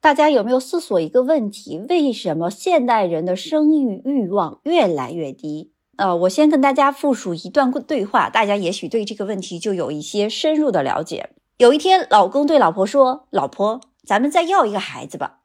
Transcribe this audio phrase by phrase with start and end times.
[0.00, 1.78] 大家有没有思索一个问题？
[1.90, 5.72] 为什么现代人的生育欲望越来越低？
[5.96, 11.28] 呃，我先跟大家复述一段对话，大家也许对这个问题就有一些深入的了解。
[11.58, 15.40] 有一天，老公对老婆说：“老婆，咱们再要一个孩子吧。”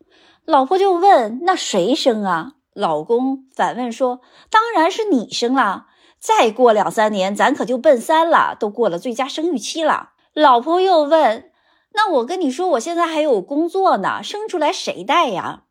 [0.46, 5.87] 老婆就问：“那谁生啊？”老公反问说：“当然是你生啦！
[6.17, 11.51] 再过两三年，咱可就奔三了，都过了最佳生育期了。”老婆又问。
[11.96, 15.63] 那我跟你说，我现在还有工作呢，生出来谁带呀？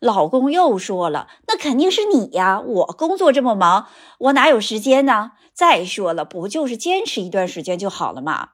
[0.00, 3.86] 老公又说了，那肯定是你呀，我工作这么忙，
[4.18, 5.32] 我哪有时间呢？
[5.52, 8.50] 再说了，不就是坚持一段时间就好了吗？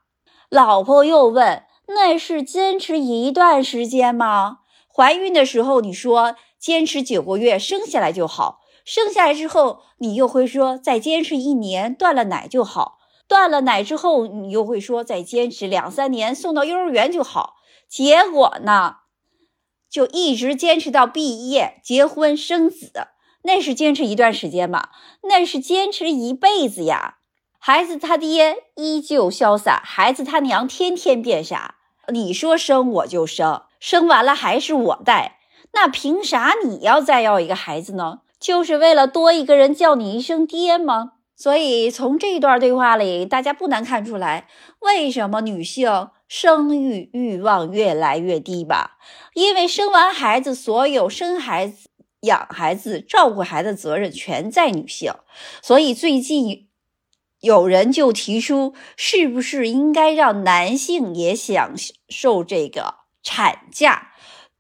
[0.49, 4.59] 老婆又问，那是坚持一段时间吗？
[4.95, 12.99] 怀孕的时候你说坚持九个月生下来就好，生下来之后你又会说再坚持一年断了奶就好。
[13.33, 17.55] 断了奶之后，你又会说再坚持两三年送到幼儿园就好。
[17.89, 18.97] 结果呢，
[19.91, 22.93] 就一直坚持到毕业、结婚、生子，
[23.45, 24.91] 那是坚持一段时间吗？
[25.23, 27.15] 那是坚持一辈子呀！
[27.59, 31.77] 孩子他爹依旧潇洒，孩子他娘天天变傻。
[32.09, 35.39] 你说生我就生，生完了还是我带，
[35.73, 38.19] 那凭啥你要再要一个孩子呢？
[38.39, 41.13] 就是为了多一个人叫你一声爹吗？
[41.43, 44.47] 所以，从这段对话里，大家不难看出来，
[44.79, 48.99] 为什么女性生育欲望越来越低吧？
[49.35, 51.89] 因为生完孩子，所有生孩子、
[52.21, 55.13] 养孩子、照顾孩子责任全在女性。
[55.61, 56.69] 所以，最近
[57.41, 61.75] 有人就提出，是不是应该让男性也享
[62.09, 64.13] 受这个产假？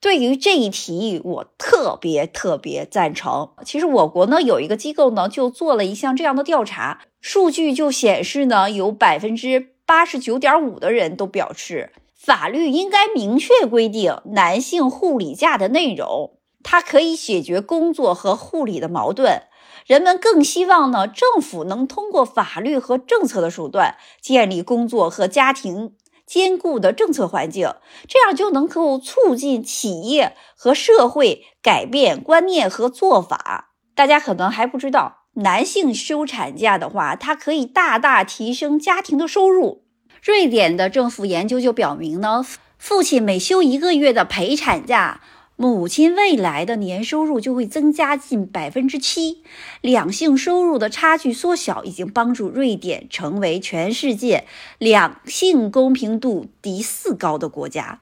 [0.03, 3.51] 对于这一提议，我特别特别赞成。
[3.65, 16.33] 其实我国呢有一个机构呢就做了一项这样的调查，数据就显示呢有百分之八十九点五的人都表示，法律应该明确规定男性护理假的内容，
[16.65, 19.43] 它可以解决工作和护理的矛盾。
[19.87, 25.95] 人们更希望呢政府能通过法律和政策的手段，建立工作和家庭。
[26.33, 27.75] 坚固的政策环境，
[28.09, 33.75] 这样就能够促进企业和社会改变观念和做法。
[33.95, 39.85] 大家可能还不知道，男性休产假的话，它可以大大提升家庭的收入。
[40.23, 42.43] 瑞典的政府研究就表明呢，
[42.79, 45.21] 父亲每休一个月的陪产假。
[45.63, 49.45] 母亲未来的年收入就会增加近百分之七，
[49.81, 54.45] 两性收入的差距缩小，已经帮助瑞典成为全世界
[54.79, 58.01] 两性公平度第四高的国家。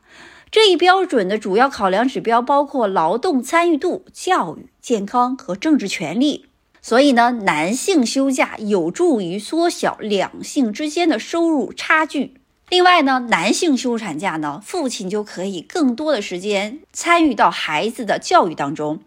[0.50, 6.46] 这一标准的主要考量指标包括劳动参与度、教育、健康和政治权利。
[6.80, 12.39] 所以呢，男性休假有助于缩小两性之间的收入差距。
[12.70, 19.00] 另外呢，男性休产假呢，父亲就可以更多的时间参与到孩子的教育当中。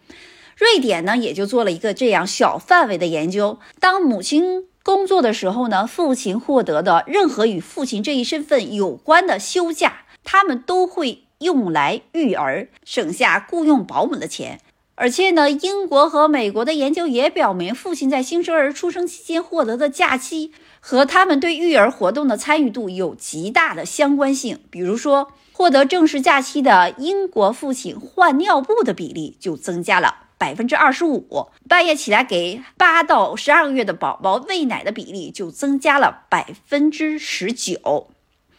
[0.58, 14.60] 瑞典呢，也就做了一个这样小范围的研究：当母亲工作的时候呢，父亲获得的任何与父亲这一身份有关的休假，他们都会用来育儿，省下雇佣保姆的钱。
[14.96, 20.52] 而且呢，英国和美国的研究也表明，父亲在新生儿出生期间获得的假期。
[20.86, 24.60] 和他们对育儿活动的参与度有极大的相关性。
[24.70, 38.10] 比如说，获得正式假期的英国父亲换尿布的比例就增加了百分之二十五，半夜起来给八到十二个月的宝宝喂奶的比例就增加了百分之十九。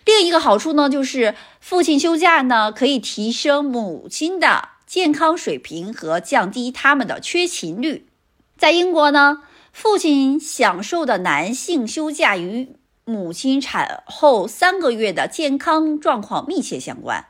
[0.06, 8.06] 另一个好处呢，就是父亲休假呢，可以提升母亲的健康水平和降低他们的缺勤率。
[8.56, 9.42] 在英国呢。
[9.76, 17.26] 父亲享受的男性休假与母亲产后三个月的健康状况密切相关，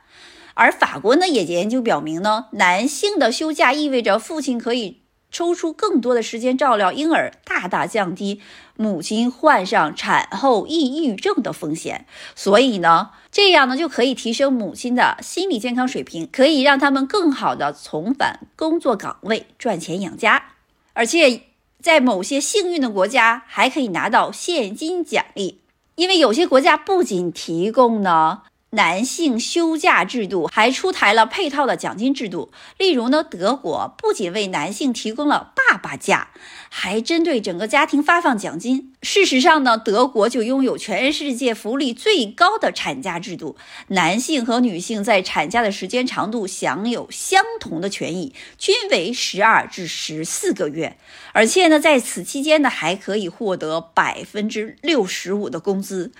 [0.53, 5.01] 而法国呢也研究表明呢，男性的休假意味着父亲可以
[5.35, 8.39] 抽出更多的时间照料婴儿，大大降低
[8.77, 12.05] 母亲患上产后抑郁症的风险。
[12.35, 20.51] 所以呢，这样呢就可以提升母亲的心理健康水平，可以让他们更好的重返工作岗位，赚钱养家，
[20.93, 21.41] 而且。
[21.81, 25.59] 在某些幸运的国家，还可以拿到现金奖励，
[25.93, 28.41] 因为有些国家不仅提供呢。
[28.75, 36.29] 男性休假制度还出台了配套的奖金制度，例如呢，德国不仅为男性提供了爸爸假，
[36.69, 38.93] 还针对整个家庭发放奖金。
[39.05, 43.55] 事实上呢，德国就拥有全世界福利最高的产假制度，
[43.89, 50.97] 男性和女性在产假的时间长度享有相同的权益，均为十二至十四个月，
[51.33, 56.11] 而且呢，在此期间呢，还可以获得百分之六十五的工资。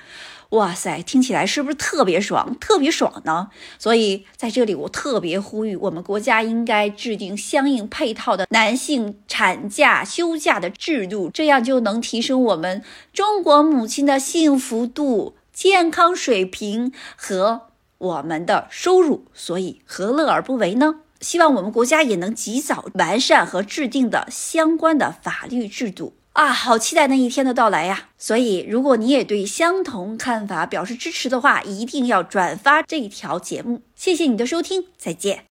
[0.49, 3.49] 哇塞，听起来是不是特别爽，特别爽呢？
[3.79, 12.74] 所以在这里，我特别呼吁，我们国家应该制定相应配套的男性产假、休假的制度，这样就能提升我们
[13.13, 17.67] 中国母亲的幸福度、健康水平和
[17.97, 19.25] 我们的收入。
[19.33, 21.01] 所以，何乐而不为呢？
[21.21, 26.13] 希望我们国家也能及早完善和制定的相关的法律制度。
[26.33, 28.09] 啊，好期待那一天的到来呀！
[28.17, 33.81] 所以，如果你也对相同看法表示支持的话，一定要转发这条节目。
[33.95, 35.43] 谢谢你的收听，再见。